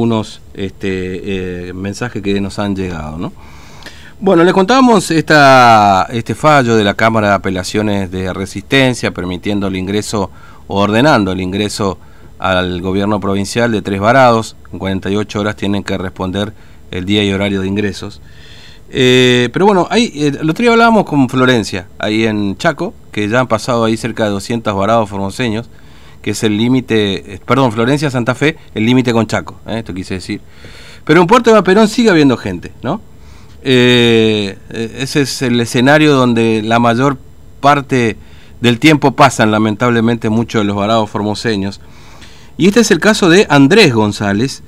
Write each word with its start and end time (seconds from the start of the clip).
unos 0.00 0.40
este, 0.54 1.70
eh, 1.70 1.72
mensajes 1.72 2.22
que 2.22 2.40
nos 2.40 2.60
han 2.60 2.76
llegado. 2.76 3.18
¿no? 3.18 3.32
Bueno, 4.20 4.44
les 4.44 4.54
contábamos 4.54 5.10
esta, 5.10 6.06
este 6.12 6.36
fallo 6.36 6.76
de 6.76 6.84
la 6.84 6.94
Cámara 6.94 7.30
de 7.30 7.34
Apelaciones 7.34 8.08
de 8.12 8.32
Resistencia 8.32 9.10
permitiendo 9.10 9.66
el 9.66 9.74
ingreso 9.74 10.30
o 10.68 10.80
ordenando 10.80 11.32
el 11.32 11.40
ingreso 11.40 11.98
al 12.38 12.80
gobierno 12.80 13.18
provincial 13.18 13.72
de 13.72 13.82
tres 13.82 13.98
varados. 13.98 14.54
En 14.72 14.78
48 14.78 15.40
horas 15.40 15.56
tienen 15.56 15.82
que 15.82 15.98
responder 15.98 16.52
el 16.92 17.04
día 17.04 17.24
y 17.24 17.32
horario 17.32 17.62
de 17.62 17.66
ingresos. 17.66 18.20
Eh, 18.90 19.48
pero 19.52 19.66
bueno, 19.66 19.88
ahí, 19.90 20.12
eh, 20.14 20.28
el 20.40 20.48
otro 20.48 20.62
día 20.62 20.70
hablábamos 20.70 21.06
con 21.06 21.28
Florencia, 21.28 21.88
ahí 21.98 22.24
en 22.24 22.56
Chaco, 22.56 22.94
que 23.10 23.28
ya 23.28 23.40
han 23.40 23.48
pasado 23.48 23.84
ahí 23.84 23.96
cerca 23.96 24.26
de 24.26 24.30
200 24.30 24.72
varados 24.76 25.10
formoseños 25.10 25.68
que 26.22 26.30
es 26.32 26.42
el 26.42 26.56
límite, 26.56 27.34
eh, 27.34 27.40
perdón, 27.44 27.72
Florencia, 27.72 28.10
Santa 28.10 28.34
Fe, 28.34 28.56
el 28.74 28.86
límite 28.86 29.12
con 29.12 29.26
Chaco, 29.26 29.60
¿eh? 29.66 29.78
esto 29.78 29.94
quise 29.94 30.14
decir. 30.14 30.40
Pero 31.04 31.20
en 31.20 31.26
Puerto 31.26 31.50
de 31.50 31.54
Vaperón 31.54 31.88
sigue 31.88 32.10
habiendo 32.10 32.36
gente, 32.36 32.72
¿no? 32.82 33.00
Eh, 33.62 34.56
ese 34.70 35.22
es 35.22 35.42
el 35.42 35.60
escenario 35.60 36.14
donde 36.14 36.62
la 36.62 36.78
mayor 36.78 37.18
parte 37.60 38.16
del 38.60 38.78
tiempo 38.78 39.12
pasan 39.12 39.50
lamentablemente 39.50 40.28
muchos 40.28 40.62
de 40.62 40.66
los 40.66 40.76
varados 40.76 41.08
formoseños. 41.10 41.80
Y 42.56 42.66
este 42.66 42.80
es 42.80 42.90
el 42.90 43.00
caso 43.00 43.28
de 43.28 43.46
Andrés 43.48 43.94
González, 43.94 44.62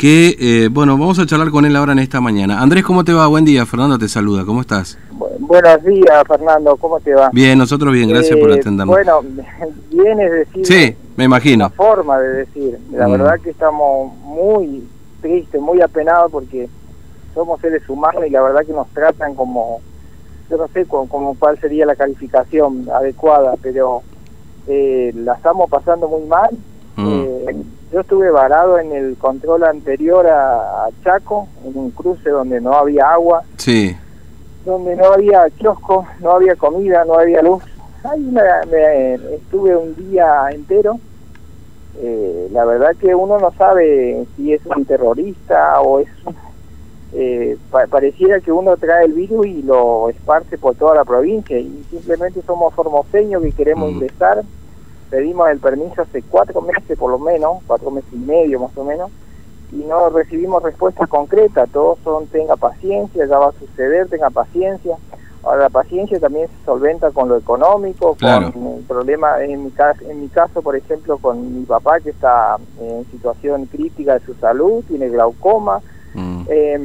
que, 0.00 0.70
bueno, 0.72 0.96
vamos 0.96 1.18
a 1.18 1.26
charlar 1.26 1.50
con 1.50 1.66
él 1.66 1.76
ahora 1.76 1.92
en 1.92 1.98
esta 1.98 2.22
mañana. 2.22 2.62
Andrés, 2.62 2.82
¿cómo 2.84 3.04
te 3.04 3.12
va? 3.12 3.26
Buen 3.26 3.44
día, 3.44 3.66
Fernando 3.66 3.98
te 3.98 4.08
saluda, 4.08 4.46
¿cómo 4.46 4.62
estás? 4.62 4.96
Buenos 5.40 5.84
días, 5.84 6.24
Fernando, 6.26 6.74
¿cómo 6.76 6.98
te 7.00 7.14
va? 7.14 7.28
Bien, 7.34 7.58
nosotros 7.58 7.92
bien, 7.92 8.08
gracias 8.08 8.38
por 8.38 8.50
atendernos. 8.50 8.86
Bueno, 8.86 9.20
bien 9.90 10.18
es 10.20 10.32
decir... 10.32 10.66
Sí, 10.66 10.96
me 11.16 11.24
imagino. 11.24 11.66
Una 11.66 11.74
forma 11.74 12.18
de 12.18 12.28
decir. 12.46 12.78
La 12.92 13.08
mm. 13.08 13.10
verdad 13.10 13.40
que 13.44 13.50
estamos 13.50 14.16
muy 14.24 14.88
tristes, 15.20 15.60
muy 15.60 15.82
apenados 15.82 16.32
porque 16.32 16.66
somos 17.34 17.60
seres 17.60 17.86
humanos 17.86 18.24
y 18.26 18.30
la 18.30 18.40
verdad 18.40 18.64
que 18.64 18.72
nos 18.72 18.88
tratan 18.88 19.34
como... 19.34 19.82
Yo 20.48 20.56
no 20.56 20.66
sé 20.68 20.86
como, 20.86 21.36
cuál 21.38 21.60
sería 21.60 21.84
la 21.84 21.94
calificación 21.94 22.88
adecuada, 22.90 23.54
pero 23.60 24.00
eh, 24.66 25.12
la 25.14 25.34
estamos 25.34 25.68
pasando 25.68 26.08
muy 26.08 26.26
mal. 26.26 26.48
Mm. 26.96 27.29
Eh, 27.48 27.56
yo 27.92 28.00
estuve 28.00 28.30
varado 28.30 28.78
en 28.78 28.92
el 28.92 29.16
control 29.16 29.64
anterior 29.64 30.26
a, 30.26 30.84
a 30.84 30.88
Chaco, 31.02 31.48
en 31.64 31.76
un 31.76 31.90
cruce 31.90 32.30
donde 32.30 32.60
no 32.60 32.74
había 32.74 33.12
agua. 33.12 33.42
Sí 33.56 33.96
donde 34.64 34.96
no 34.96 35.06
había 35.06 35.48
kiosco, 35.58 36.06
no 36.20 36.32
había 36.32 36.54
comida, 36.56 37.04
no 37.04 37.14
había 37.14 37.42
luz. 37.42 37.62
Ahí 38.04 38.20
me, 38.20 39.14
estuve 39.34 39.76
un 39.76 39.94
día 39.96 40.48
entero. 40.50 40.98
Eh, 41.98 42.48
la 42.52 42.64
verdad 42.64 42.96
que 42.98 43.14
uno 43.14 43.38
no 43.38 43.52
sabe 43.52 44.26
si 44.36 44.52
es 44.52 44.64
un 44.64 44.84
terrorista 44.84 45.80
o 45.80 46.00
es... 46.00 46.08
Eh, 47.12 47.58
pareciera 47.90 48.38
que 48.38 48.52
uno 48.52 48.76
trae 48.76 49.06
el 49.06 49.14
virus 49.14 49.44
y 49.44 49.62
lo 49.62 50.08
esparce 50.10 50.56
por 50.56 50.76
toda 50.76 50.94
la 50.94 51.04
provincia 51.04 51.58
y 51.58 51.84
simplemente 51.90 52.40
somos 52.42 52.72
formoseños 52.72 53.42
que 53.42 53.50
queremos 53.50 53.90
mm. 53.90 53.94
ingresar. 53.94 54.44
Pedimos 55.10 55.48
el 55.50 55.58
permiso 55.58 56.02
hace 56.02 56.22
cuatro 56.22 56.60
meses 56.62 56.96
por 56.96 57.10
lo 57.10 57.18
menos, 57.18 57.58
cuatro 57.66 57.90
meses 57.90 58.10
y 58.12 58.18
medio 58.18 58.60
más 58.60 58.76
o 58.76 58.84
menos, 58.84 59.10
y 59.72 59.76
no 59.76 60.08
recibimos 60.10 60.62
respuestas 60.62 61.08
concretas, 61.08 61.68
todos 61.70 61.98
son 62.04 62.26
tenga 62.26 62.56
paciencia, 62.56 63.26
ya 63.26 63.38
va 63.38 63.48
a 63.48 63.52
suceder, 63.52 64.08
tenga 64.08 64.30
paciencia. 64.30 64.96
Ahora 65.42 65.62
la 65.62 65.70
paciencia 65.70 66.20
también 66.20 66.48
se 66.48 66.64
solventa 66.66 67.10
con 67.12 67.28
lo 67.28 67.36
económico, 67.36 68.16
con 68.20 68.76
el 68.76 68.84
problema, 68.86 69.42
en 69.42 69.64
mi, 69.64 69.70
caso, 69.70 70.04
en 70.08 70.20
mi 70.20 70.28
caso, 70.28 70.60
por 70.60 70.76
ejemplo, 70.76 71.16
con 71.18 71.58
mi 71.58 71.64
papá 71.64 71.98
que 72.00 72.10
está 72.10 72.58
en 72.78 73.06
situación 73.10 73.64
crítica 73.66 74.14
de 74.14 74.26
su 74.26 74.34
salud, 74.34 74.84
tiene 74.86 75.08
glaucoma, 75.08 75.80
mm. 76.14 76.42
eh, 76.48 76.78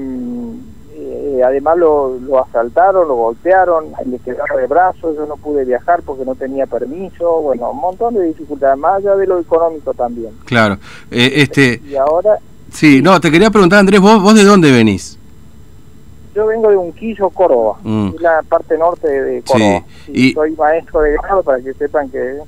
además 1.45 1.77
lo, 1.77 2.17
lo, 2.19 2.43
asaltaron, 2.43 3.07
lo 3.07 3.15
golpearon, 3.15 3.85
le 4.05 4.19
quedaron 4.19 4.57
de 4.57 4.67
brazos, 4.67 5.15
yo 5.15 5.25
no 5.25 5.38
pude 5.38 5.65
viajar 5.65 6.01
porque 6.03 6.25
no 6.25 6.35
tenía 6.35 6.66
permiso, 6.66 7.41
bueno, 7.41 7.72
un 7.72 7.79
montón 7.79 8.13
de 8.16 8.23
dificultades, 8.23 8.78
más 8.78 8.97
allá 8.97 9.16
de 9.16 9.28
lo 9.28 9.39
económico 9.39 9.94
también. 9.94 10.34
Claro, 10.45 10.78
eh, 11.11 11.31
este... 11.35 11.81
Y 11.85 11.95
ahora 11.95 12.39
Sí, 12.75 13.01
no, 13.01 13.22
te 13.22 13.31
quería 13.31 13.50
preguntar, 13.51 13.79
Andrés, 13.79 14.01
¿vos, 14.01 14.22
vos 14.22 14.35
de 14.35 14.44
dónde 14.44 14.69
venís? 14.69 15.17
Yo 16.35 16.47
vengo 16.47 16.69
de 16.69 16.75
Unquillo, 16.75 17.29
Córdoba, 17.29 17.78
mm. 17.81 18.16
la 18.19 18.41
parte 18.41 18.78
norte 18.78 19.07
de 19.07 19.41
Córdoba. 19.44 19.84
Y... 20.09 20.34
Soy 20.34 20.51
maestro 20.51 21.00
de 21.00 21.13
grado 21.13 21.41
para 21.41 21.61
que 21.61 21.73
sepan 21.73 22.09
que 22.09 22.39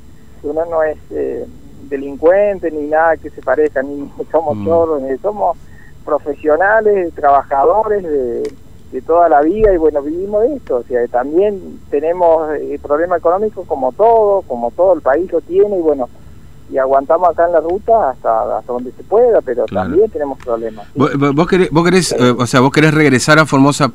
uno 0.44 0.66
no 0.66 0.84
es 0.84 0.98
eh, 1.12 1.46
delincuente 1.84 2.70
ni 2.72 2.88
nada 2.88 3.16
que 3.16 3.30
se 3.30 3.42
parezca, 3.42 3.82
ni 3.82 4.12
somos 4.32 4.62
todos, 4.66 5.02
mm. 5.02 5.22
somos 5.22 5.58
profesionales, 6.04 7.14
trabajadores 7.16 8.04
de, 8.04 8.52
de, 8.92 9.02
toda 9.02 9.30
la 9.30 9.42
vida 9.42 9.74
y 9.74 9.78
bueno, 9.78 10.02
vivimos 10.02 10.42
de 10.44 10.56
esto. 10.56 10.78
O 10.78 10.84
sea, 10.84 11.08
también 11.08 11.80
tenemos 11.90 12.52
el 12.56 12.74
eh, 12.74 12.80
problema 12.80 13.18
económico 13.18 13.64
como 13.66 13.92
todo, 13.92 14.42
como 14.44 14.72
todo 14.72 14.94
el 14.94 15.02
país 15.02 15.32
lo 15.32 15.42
tiene 15.42 15.78
y 15.78 15.82
bueno, 15.82 16.10
y 16.70 16.78
aguantamos 16.78 17.30
acá 17.30 17.46
en 17.46 17.54
la 17.54 17.62
ruta 17.62 18.10
hasta, 18.10 18.58
hasta 18.58 18.74
donde 18.74 18.92
se 18.92 19.04
pueda, 19.04 19.42
pero 19.42 19.66
también 19.66 20.10
tenemos 20.10 20.38
problemas. 20.40 20.86
¿Vos, 20.96 21.48
querés, 21.48 21.72
vos 21.72 21.86
querés 21.86 22.12
eh, 22.12 22.36
o 22.38 22.46
sea, 22.46 22.60
vos 22.60 22.72
querés 22.72 22.94
regresar 22.94 23.40
a 23.40 23.46
Formosa 23.46 23.92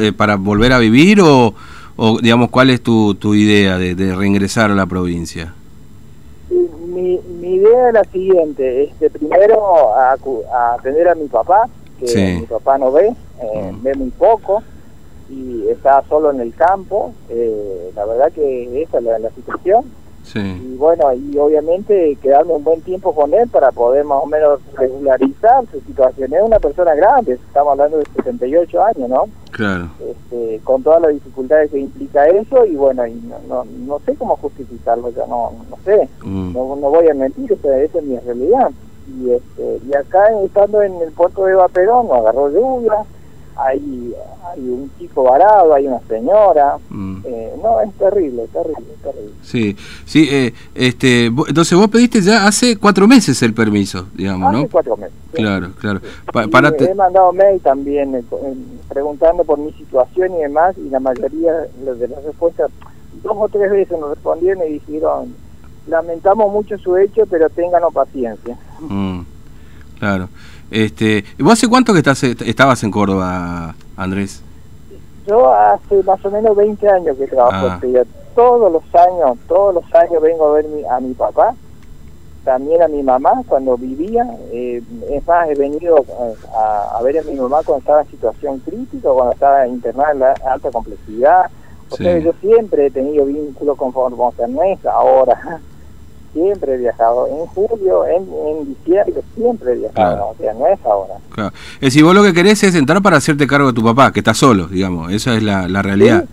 eh, 0.00 0.12
para 0.12 0.36
volver 0.36 0.72
a 0.72 0.78
vivir 0.78 1.20
o, 1.20 1.54
o, 1.96 2.18
digamos, 2.20 2.50
cuál 2.50 2.70
es 2.70 2.82
tu, 2.82 3.14
tu 3.14 3.34
idea 3.34 3.78
de, 3.78 3.94
de 3.94 4.14
reingresar 4.14 4.70
a 4.70 4.74
la 4.74 4.86
provincia? 4.86 5.54
Mi, 6.50 7.20
mi 7.40 7.54
idea 7.54 7.88
es 7.88 7.94
la 7.94 8.04
siguiente, 8.04 8.84
este, 8.84 9.10
primero 9.10 9.94
a, 9.94 10.12
a 10.12 10.74
atender 10.74 11.08
a 11.08 11.14
mi 11.14 11.28
papá, 11.28 11.68
que 11.98 12.38
mi 12.40 12.46
papá 12.46 12.78
no 12.78 12.92
ve, 12.92 13.14
eh, 13.40 13.72
mm. 13.72 13.82
ve 13.82 13.94
muy 13.94 14.10
poco 14.10 14.62
y 15.28 15.66
está 15.68 16.02
solo 16.08 16.30
en 16.30 16.40
el 16.40 16.54
campo, 16.54 17.12
la 17.96 18.04
verdad 18.04 18.30
que 18.32 18.82
esa 18.82 18.98
es 18.98 19.04
la 19.04 19.30
situación 19.30 19.84
y 20.34 20.76
bueno, 20.76 21.12
y 21.14 21.38
obviamente 21.38 22.16
quedarme 22.20 22.54
un 22.54 22.64
buen 22.64 22.80
tiempo 22.82 23.14
con 23.14 23.32
él 23.32 23.48
para 23.48 23.70
poder 23.70 24.04
más 24.04 24.22
o 24.22 24.26
menos 24.26 24.60
regularizar 24.76 25.64
su 25.70 25.80
situación. 25.80 26.34
Es 26.34 26.42
una 26.42 26.58
persona 26.58 26.94
grande, 26.94 27.34
estamos 27.34 27.72
hablando 27.72 27.98
de 27.98 28.04
78 28.16 28.84
años, 28.84 29.08
¿no? 29.08 29.24
Claro. 29.52 29.88
Este, 30.00 30.60
con 30.64 30.82
todas 30.82 31.00
las 31.02 31.14
dificultades 31.14 31.70
que 31.70 31.78
implica 31.78 32.26
eso 32.26 32.66
y 32.66 32.74
bueno, 32.74 33.06
y 33.06 33.14
no, 33.48 33.64
no, 33.64 34.00
sé 34.04 34.14
cómo 34.16 34.36
justificarlo, 34.36 35.10
ya 35.10 35.26
no, 35.26 35.52
no 35.70 35.78
sé, 35.84 36.08
mm. 36.22 36.52
no, 36.52 36.76
no 36.76 36.90
voy 36.90 37.08
a 37.08 37.14
mentir, 37.14 37.52
esa, 37.52 37.78
esa 37.78 37.98
es 37.98 38.04
mi 38.04 38.18
realidad. 38.18 38.70
Y, 39.08 39.30
este, 39.30 39.80
y 39.88 39.94
acá 39.94 40.26
estando 40.44 40.82
en 40.82 41.00
el 41.00 41.12
puerto 41.12 41.44
de 41.44 41.54
Vaperón, 41.54 42.08
agarró 42.12 42.50
lluvia, 42.50 43.04
hay, 43.56 44.14
hay 44.44 44.60
un 44.60 44.90
chico 44.98 45.24
varado, 45.24 45.74
hay 45.74 45.86
una 45.86 46.00
señora. 46.08 46.76
Mm. 46.88 47.22
Eh, 47.24 47.54
no, 47.62 47.80
es 47.80 47.92
terrible, 47.94 48.46
terrible, 48.48 48.94
terrible. 49.02 49.32
Sí, 49.42 49.76
sí, 50.04 50.28
eh, 50.30 50.52
este, 50.74 51.26
entonces 51.26 51.78
vos 51.78 51.88
pediste 51.88 52.20
ya 52.20 52.46
hace 52.46 52.76
cuatro 52.76 53.06
meses 53.06 53.40
el 53.42 53.54
permiso, 53.54 54.06
digamos, 54.14 54.54
hace 54.54 54.68
cuatro 54.68 54.96
meses. 54.96 55.14
Claro, 55.32 55.70
claro. 55.78 56.00
He 56.34 56.94
mandado 56.94 57.32
mail 57.32 57.60
también 57.60 58.14
eh, 58.14 58.24
preguntando 58.88 59.44
por 59.44 59.58
mi 59.58 59.72
situación 59.72 60.34
y 60.34 60.42
demás, 60.42 60.76
y 60.78 60.88
la 60.88 61.00
mayoría 61.00 61.52
de 61.52 62.08
las 62.08 62.24
respuestas, 62.24 62.70
dos 63.22 63.36
o 63.36 63.48
tres 63.48 63.70
veces 63.70 63.98
nos 63.98 64.10
respondieron 64.10 64.66
y 64.68 64.74
dijeron, 64.74 65.34
lamentamos 65.86 66.52
mucho 66.52 66.78
su 66.78 66.96
hecho, 66.96 67.26
pero 67.26 67.48
ténganos 67.50 67.92
paciencia. 67.92 68.56
Mm, 68.80 69.20
claro. 69.98 70.28
Este, 70.70 71.24
¿Vos 71.38 71.52
hace 71.54 71.68
cuánto 71.68 71.92
que 71.92 72.00
estás, 72.00 72.22
estabas 72.24 72.82
en 72.82 72.90
Córdoba, 72.90 73.74
Andrés? 73.96 74.42
Yo 75.26 75.52
hace 75.52 76.02
más 76.02 76.24
o 76.24 76.30
menos 76.30 76.56
20 76.56 76.88
años 76.88 77.16
que 77.16 77.26
trabajo 77.26 77.66
ah. 77.70 77.80
en 77.82 78.04
Todos 78.34 78.72
los 78.72 78.82
años, 78.94 79.38
todos 79.48 79.74
los 79.74 79.94
años 79.94 80.22
vengo 80.22 80.48
a 80.48 80.52
ver 80.54 80.66
a 80.90 81.00
mi 81.00 81.14
papá, 81.14 81.54
también 82.44 82.82
a 82.82 82.88
mi 82.88 83.02
mamá 83.02 83.42
cuando 83.46 83.76
vivía. 83.76 84.26
Eh, 84.52 84.82
es 85.10 85.26
más, 85.26 85.48
he 85.48 85.54
venido 85.54 85.98
eh, 85.98 86.34
a, 86.54 87.00
ver 87.02 87.18
a 87.18 87.22
mi 87.22 87.34
mamá 87.34 87.58
cuando 87.64 87.78
estaba 87.78 88.02
en 88.02 88.10
situación 88.10 88.58
crítica, 88.60 89.08
cuando 89.10 89.32
estaba 89.32 89.66
internada 89.66 90.12
en 90.12 90.18
la 90.20 90.34
alta 90.52 90.70
complejidad. 90.70 91.50
O 91.88 91.96
sea, 91.96 92.18
yo 92.18 92.32
siempre 92.40 92.86
he 92.86 92.90
tenido 92.90 93.24
vínculos 93.26 93.76
con 93.76 93.92
Formosa, 93.92 94.48
no 94.48 94.62
es 94.64 94.84
ahora 94.84 95.60
siempre 96.32 96.74
he 96.74 96.76
viajado. 96.78 97.26
En 97.26 97.46
julio, 97.46 98.06
en, 98.06 98.22
en 98.48 98.68
diciembre, 98.68 99.22
siempre 99.34 99.72
he 99.72 99.76
viajado. 99.76 100.28
O 100.28 100.34
sea, 100.38 100.52
no 100.54 100.66
es 100.66 100.78
ahora. 100.84 101.14
Claro. 101.30 101.52
Es 101.74 101.80
decir, 101.80 102.04
vos 102.04 102.14
lo 102.14 102.22
que 102.22 102.32
querés 102.32 102.62
es 102.62 102.74
entrar 102.74 103.02
para 103.02 103.16
hacerte 103.16 103.46
cargo 103.46 103.68
de 103.68 103.72
tu 103.74 103.84
papá, 103.84 104.12
que 104.12 104.20
está 104.20 104.34
solo, 104.34 104.66
digamos. 104.66 105.12
Esa 105.12 105.34
es 105.34 105.42
la, 105.42 105.68
la 105.68 105.82
realidad. 105.82 106.24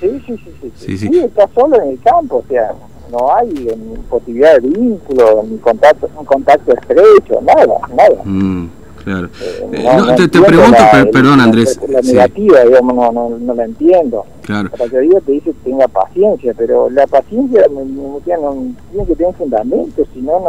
Sí, 0.00 0.22
sí, 0.26 0.36
sí. 0.36 0.72
Sí, 0.76 0.98
sí, 0.98 1.18
está 1.18 1.46
solo 1.54 1.76
en 1.82 1.90
el 1.90 2.00
campo, 2.00 2.36
o 2.36 2.44
sea, 2.48 2.72
no 3.10 3.34
hay 3.34 3.48
ni 3.48 3.96
posibilidad 4.08 4.54
de 4.54 4.68
vínculo, 4.68 5.42
ni 5.46 5.58
contacto, 5.58 6.08
un 6.16 6.24
contacto 6.24 6.72
estrecho, 6.72 7.40
nada, 7.42 7.66
nada. 7.94 8.22
Mm, 8.24 8.68
Claro. 9.04 9.28
Eh, 9.40 9.84
no, 9.96 10.14
te, 10.14 10.28
pregunto, 10.28 10.78
perdón 11.12 11.40
Andrés. 11.40 11.78
La, 11.88 12.00
negativa, 12.00 12.60
digamos, 12.64 12.94
no, 12.94 13.12
no, 13.12 13.38
no, 13.38 13.54
la 13.54 13.64
entiendo. 13.64 14.24
Claro. 14.42 14.70
La 14.78 14.88
teoría 14.88 15.20
te 15.20 15.32
dice 15.32 15.52
que 15.52 15.70
tenga 15.70 15.88
paciencia, 15.88 16.52
pero 16.56 16.90
la 16.90 17.06
paciencia 17.06 17.62
tiene 17.66 19.06
que 19.06 19.14
tener 19.14 19.34
fundamento, 19.34 20.06
si 20.12 20.20
no, 20.20 20.40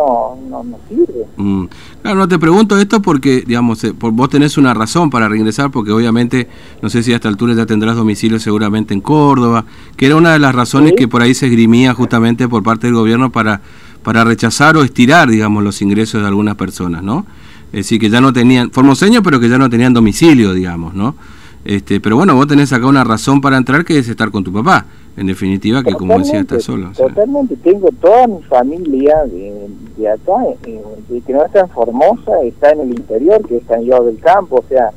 no, 0.49 0.63
no 0.63 0.77
sirve. 0.89 1.25
Mm. 1.37 1.65
Claro, 2.01 2.17
no 2.17 2.27
te 2.27 2.39
pregunto 2.39 2.77
esto 2.77 3.01
porque, 3.01 3.43
digamos, 3.45 3.83
eh, 3.83 3.93
vos 3.95 4.29
tenés 4.29 4.57
una 4.57 4.73
razón 4.73 5.09
para 5.09 5.29
reingresar, 5.29 5.71
porque 5.71 5.91
obviamente, 5.91 6.47
no 6.81 6.89
sé 6.89 7.03
si 7.03 7.13
a 7.13 7.15
esta 7.15 7.29
altura 7.29 7.53
ya 7.53 7.65
tendrás 7.65 7.95
domicilio 7.95 8.39
seguramente 8.39 8.93
en 8.93 9.01
Córdoba, 9.01 9.65
que 9.95 10.07
era 10.07 10.15
una 10.15 10.33
de 10.33 10.39
las 10.39 10.55
razones 10.55 10.93
que 10.97 11.07
por 11.07 11.21
ahí 11.21 11.33
se 11.33 11.45
esgrimía 11.45 11.93
justamente 11.93 12.47
por 12.47 12.63
parte 12.63 12.87
del 12.87 12.95
gobierno 12.95 13.31
para, 13.31 13.61
para 14.03 14.23
rechazar 14.23 14.75
o 14.77 14.83
estirar, 14.83 15.29
digamos, 15.29 15.63
los 15.63 15.81
ingresos 15.81 16.21
de 16.21 16.27
algunas 16.27 16.55
personas, 16.55 17.03
¿no? 17.03 17.25
Es 17.71 17.85
decir, 17.85 17.99
que 17.99 18.09
ya 18.09 18.19
no 18.19 18.33
tenían, 18.33 18.69
formoseño, 18.71 19.23
pero 19.23 19.39
que 19.39 19.47
ya 19.47 19.57
no 19.57 19.69
tenían 19.69 19.93
domicilio, 19.93 20.53
digamos, 20.53 20.93
¿no? 20.93 21.15
Este, 21.63 22.01
pero 22.01 22.15
bueno, 22.15 22.35
vos 22.35 22.47
tenés 22.47 22.73
acá 22.73 22.87
una 22.87 23.03
razón 23.03 23.39
para 23.39 23.55
entrar 23.55 23.85
que 23.85 23.97
es 23.97 24.09
estar 24.09 24.31
con 24.31 24.43
tu 24.43 24.51
papá, 24.51 24.85
en 25.15 25.27
definitiva, 25.27 25.83
que 25.83 25.93
como 25.93 26.17
decía, 26.17 26.39
estás 26.39 26.63
solo. 26.63 26.91
Totalmente, 26.91 27.55
tengo 27.57 27.89
toda 28.01 28.27
mi 28.27 28.41
familia 28.43 29.15
de, 29.25 30.09
acá, 30.09 30.33
eh, 30.65 31.21
que 31.25 31.33
no 31.33 31.45
está 31.45 31.61
en 31.61 31.69
Formosa, 31.69 32.41
está 32.43 32.71
en 32.71 32.81
el 32.81 32.89
interior, 32.89 33.47
que 33.47 33.57
está 33.57 33.75
en 33.75 33.85
Yo 33.85 34.03
del 34.03 34.19
Campo, 34.19 34.57
o 34.57 34.65
sea, 34.67 34.89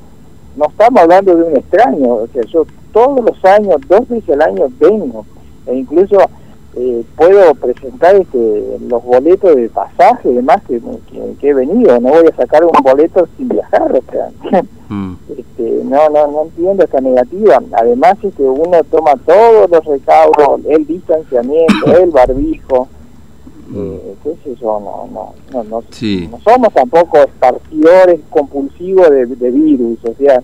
no 0.56 0.66
estamos 0.68 1.02
hablando 1.02 1.36
de 1.36 1.42
un 1.44 1.56
extraño, 1.56 2.14
o 2.14 2.28
sea, 2.32 2.42
yo 2.44 2.66
todos 2.92 3.24
los 3.24 3.44
años, 3.44 3.76
dos 3.88 4.08
veces 4.08 4.30
al 4.30 4.42
año 4.42 4.68
vengo, 4.80 5.26
e 5.66 5.76
incluso 5.76 6.16
eh, 6.76 7.04
puedo 7.16 7.54
presentar 7.54 8.16
este, 8.16 8.78
los 8.88 9.04
boletos 9.04 9.54
de 9.54 9.68
pasaje 9.68 10.28
y 10.28 10.34
demás 10.34 10.60
que, 10.66 10.80
he 11.40 11.54
venido, 11.54 12.00
no 12.00 12.08
voy 12.08 12.26
a 12.26 12.36
sacar 12.36 12.64
un 12.64 12.72
boleto 12.82 13.28
sin 13.36 13.48
viajar, 13.48 13.92
o 13.92 14.10
sea, 14.10 14.30
mm. 14.88 15.14
este, 15.38 15.84
no, 15.84 16.08
no, 16.08 16.26
no 16.26 16.42
entiendo 16.42 16.82
esta 16.82 17.00
negativa. 17.00 17.62
Además, 17.72 18.18
que 18.20 18.28
este, 18.28 18.42
uno 18.42 18.82
toma 18.90 19.12
todos 19.24 19.70
los 19.70 19.84
recaudos, 19.84 20.62
el 20.68 20.84
distanciamiento, 20.84 21.96
el 21.96 22.10
barbijo, 22.10 22.88
mm. 23.68 23.76
eh, 23.76 24.14
qué 24.24 24.36
sé 24.42 24.56
yo, 24.60 24.80
no, 24.80 25.08
no, 25.12 25.34
no, 25.52 25.64
no, 25.64 25.80
no 25.80 26.38
somos 26.40 26.72
tampoco 26.74 27.18
esparcidores 27.18 28.20
compulsivos 28.30 29.10
de, 29.10 29.26
de, 29.26 29.50
virus, 29.52 29.98
o 30.04 30.14
sea, 30.14 30.42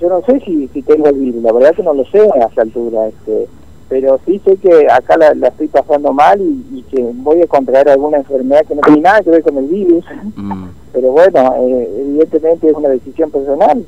yo 0.00 0.08
no 0.08 0.22
sé 0.22 0.40
si, 0.40 0.68
si 0.68 0.80
tengo 0.80 1.08
el 1.08 1.18
virus, 1.18 1.42
la 1.42 1.52
verdad 1.52 1.74
que 1.74 1.82
no 1.82 1.92
lo 1.92 2.06
sé 2.06 2.20
a 2.20 2.46
esa 2.46 2.62
altura, 2.62 3.08
este 3.08 3.46
pero 3.90 4.20
sí 4.24 4.40
sé 4.44 4.56
que 4.56 4.88
acá 4.88 5.16
la, 5.18 5.48
estoy 5.48 5.66
pasando 5.66 6.12
mal 6.12 6.40
y, 6.40 6.82
que 6.90 7.02
voy 7.12 7.42
a 7.42 7.46
contraer 7.48 7.88
alguna 7.88 8.18
enfermedad 8.18 8.64
que 8.66 8.76
no 8.76 8.80
tiene 8.82 9.00
nada 9.00 9.20
que 9.20 9.30
ver 9.30 9.42
con 9.42 9.58
el 9.58 9.66
virus. 9.66 10.04
Mm. 10.36 10.64
Pero 10.92 11.10
bueno, 11.10 11.54
eh, 11.58 11.88
evidentemente 12.00 12.68
es 12.68 12.74
una 12.74 12.88
decisión 12.88 13.30
personal. 13.30 13.84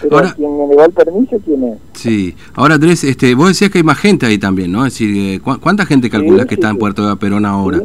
Pero 0.00 0.16
Ahora, 0.16 0.32
quien 0.32 0.56
me 0.56 0.66
negó 0.66 0.84
el 0.86 0.92
permiso, 0.92 1.38
¿quién 1.44 1.64
es? 1.64 1.78
Sí. 1.92 2.34
Ahora, 2.54 2.76
Andrés, 2.76 3.04
este, 3.04 3.34
vos 3.34 3.48
decías 3.48 3.70
que 3.70 3.78
hay 3.78 3.84
más 3.84 3.98
gente 3.98 4.24
ahí 4.24 4.38
también, 4.38 4.72
¿no? 4.72 4.86
Es 4.86 4.94
decir, 4.94 5.34
eh, 5.34 5.40
¿cuánta 5.40 5.84
gente 5.84 6.08
calculas 6.08 6.46
que 6.46 6.54
está 6.54 6.70
en 6.70 6.78
Puerto 6.78 7.06
de 7.06 7.14
Perón 7.16 7.44
ahora? 7.44 7.82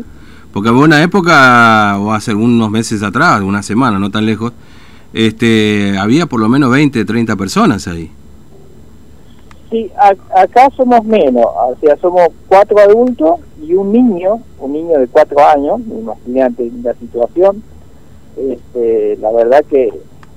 Porque 0.53 0.69
hubo 0.69 0.83
una 0.83 1.03
época, 1.03 1.99
o 1.99 2.13
hace 2.13 2.31
algunos 2.31 2.71
meses 2.71 3.03
atrás, 3.03 3.41
una 3.41 3.61
semana, 3.61 3.99
no 3.99 4.09
tan 4.09 4.25
lejos, 4.25 4.53
este, 5.11 5.97
había 5.97 6.27
por 6.27 6.39
lo 6.39 6.47
menos 6.47 6.71
20, 6.71 7.03
30 7.03 7.35
personas 7.35 7.89
ahí. 7.89 8.09
Sí, 9.75 9.91
acá 10.33 10.69
somos 10.77 11.03
menos, 11.03 11.45
o 11.45 11.75
sea, 11.81 11.97
somos 11.97 12.29
cuatro 12.47 12.79
adultos 12.79 13.41
y 13.61 13.73
un 13.73 13.91
niño, 13.91 14.39
un 14.57 14.71
niño 14.71 14.97
de 14.97 15.07
cuatro 15.07 15.37
años, 15.45 15.81
imagínate 15.81 16.71
la 16.81 16.93
situación. 16.93 17.61
Este, 18.37 19.17
la 19.17 19.33
verdad 19.33 19.65
que 19.69 19.91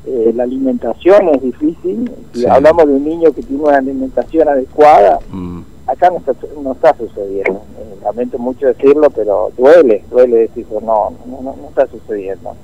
eh, 0.07 0.33
la 0.35 0.43
alimentación 0.43 1.29
es 1.29 1.41
difícil. 1.41 2.11
Si 2.35 2.47
hablamos 2.47 2.89
de 2.89 2.95
un 2.95 3.05
niño 3.05 3.31
que 3.31 3.45
tiene 3.45 3.63
una 3.63 3.77
alimentación 3.77 4.49
adecuada, 4.49 5.21
mm. 5.31 5.61
acá 5.87 6.11
no 6.11 6.17
está, 6.17 6.35
no 6.61 6.73
está 6.73 6.97
sucediendo. 6.97 7.63
Eh, 7.79 7.97
lamento 8.03 8.41
mucho 8.41 8.67
decirlo, 8.67 9.09
pero 9.11 9.53
duele, 9.57 10.03
duele 10.11 10.49
decirlo, 10.49 10.81
no, 10.81 11.13
no, 11.27 11.43
no 11.43 11.69
está 11.69 11.87
sucediendo. 11.87 12.57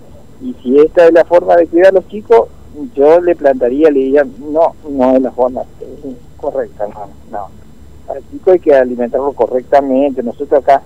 Y 0.43 0.55
si 0.61 0.77
esta 0.81 1.07
es 1.07 1.13
la 1.13 1.25
forma 1.25 1.55
de 1.55 1.69
cuidar 1.69 1.91
a 1.91 2.01
los 2.01 2.09
chicos, 2.09 2.49
yo 2.95 3.21
le 3.21 3.35
plantaría, 3.37 3.91
le 3.91 4.01
diría, 4.01 4.25
no, 4.25 4.75
no 4.89 5.17
es 5.17 5.23
la 5.23 5.31
forma 5.31 5.63
correcta, 6.37 6.87
no, 6.89 7.09
no. 7.31 7.49
Al 8.13 8.23
chico 8.31 8.51
hay 8.51 8.59
que 8.59 8.75
alimentarlo 8.75 9.33
correctamente. 9.33 10.23
Nosotros 10.23 10.63
acá 10.63 10.83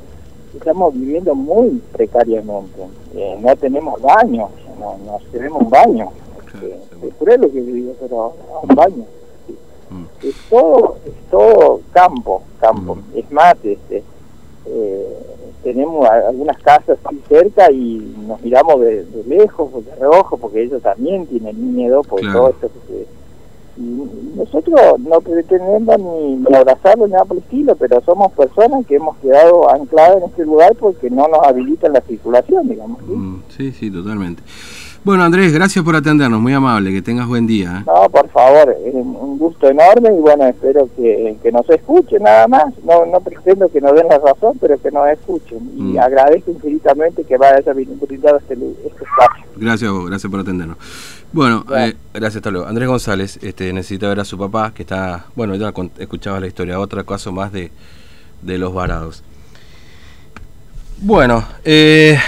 estamos 0.55 0.95
viviendo 0.95 1.35
muy 1.35 1.83
precariamente. 1.93 2.81
Eh, 3.15 3.39
no 3.41 3.57
tenemos 3.57 4.01
baño, 4.01 4.49
no, 4.79 4.99
no 5.05 5.19
tenemos 5.33 5.63
un 5.63 5.71
baño. 5.71 6.11
es 7.03 7.15
cruel 7.15 7.41
lo 7.41 7.51
que 7.51 7.61
digo, 7.61 7.93
pero 8.01 8.35
un 8.63 8.75
baño. 8.75 9.05
Mm. 9.91 10.05
Es 10.23 10.35
todo, 10.49 10.97
es 11.07 11.31
todo 11.31 11.81
campo, 11.93 12.43
campo. 12.61 12.97
Mm. 12.97 13.19
Es 13.19 13.33
más, 13.33 13.57
este, 13.65 14.05
eh, 14.69 15.07
tenemos 15.63 16.09
algunas 16.09 16.59
casas 16.59 16.99
aquí 17.05 17.21
cerca 17.29 17.71
y 17.71 18.15
nos 18.27 18.41
miramos 18.43 18.81
de, 18.81 19.07
lejos 19.27 19.71
o 19.73 19.81
de 19.81 19.95
reojo 19.97 20.37
porque 20.37 20.63
ellos 20.63 20.83
también 20.83 21.27
tienen 21.27 21.75
miedo 21.75 22.03
por 22.03 22.21
todo 22.21 22.51
esto 22.51 22.69
que 22.69 22.93
se 22.93 23.19
nosotros 23.79 24.99
no 24.99 25.21
pretendemos 25.21 25.99
ni, 25.99 26.37
ni 26.37 26.55
abrazarlo 26.55 27.07
ni 27.07 27.13
nada 27.13 27.25
por 27.25 27.37
el 27.37 27.43
estilo, 27.45 27.77
pero 27.77 28.01
somos 28.01 28.33
personas 28.33 28.85
que 28.87 28.97
hemos 28.97 29.17
quedado 29.19 29.71
ancladas 29.71 30.17
en 30.19 30.25
este 30.25 30.45
lugar 30.45 30.75
porque 30.75 31.09
no 31.11 31.29
nos 31.29 31.47
habilitan 31.47 31.93
la 31.93 32.01
circulación, 32.01 32.69
digamos. 32.69 32.99
¿sí? 33.07 33.13
Mm, 33.13 33.43
sí, 33.57 33.73
sí, 33.73 33.91
totalmente. 33.91 34.43
Bueno, 35.05 35.23
Andrés, 35.23 35.53
gracias 35.53 35.85
por 35.85 35.95
atendernos, 35.95 36.41
muy 36.41 36.53
amable, 36.53 36.93
que 36.93 37.01
tengas 37.01 37.27
buen 37.27 37.47
día. 37.47 37.79
¿eh? 37.79 37.85
No, 37.87 38.09
por 38.11 38.29
favor, 38.31 38.77
es 38.85 38.93
un 38.93 39.39
gusto 39.39 39.69
enorme 39.69 40.11
y 40.11 40.21
bueno, 40.21 40.45
espero 40.45 40.89
que, 40.97 41.37
que 41.43 41.53
nos 41.53 41.69
escuchen 41.71 42.23
nada 42.25 42.49
más. 42.49 42.67
No, 42.85 43.07
no 43.07 43.21
pretendo 43.21 43.69
que 43.69 43.81
nos 43.81 43.95
den 43.95 44.09
la 44.09 44.19
razón, 44.19 44.59
pero 44.61 44.77
que 44.81 44.91
nos 44.91 45.09
escuchen. 45.09 45.59
Y 45.77 45.83
mm. 45.83 45.99
agradezco 45.99 46.51
infinitamente 46.51 47.25
que 47.25 47.37
vaya 47.37 47.59
a 47.59 47.73
brindado 47.73 48.39
este, 48.39 48.55
este 48.55 49.05
espacio. 49.05 49.45
Gracias 49.57 49.93
gracias 50.07 50.31
por 50.31 50.41
atendernos. 50.41 50.77
Bueno, 51.33 51.65
eh, 51.77 51.95
gracias, 52.13 52.37
hasta 52.37 52.51
luego. 52.51 52.67
Andrés 52.67 52.89
González 52.89 53.39
este, 53.43 53.73
necesita 53.73 54.09
ver 54.09 54.21
a 54.21 54.25
su 54.25 54.37
papá, 54.37 54.73
que 54.75 54.83
está, 54.83 55.27
bueno, 55.37 55.55
ya 55.55 55.73
escuchaba 55.99 56.41
la 56.41 56.49
historia, 56.49 56.81
otro 56.81 57.05
caso 57.07 57.31
más 57.33 57.53
de, 57.53 57.71
de 58.43 58.59
los 58.59 58.75
varados. 58.75 59.23
Bueno, 61.01 61.45
eh... 61.65 62.19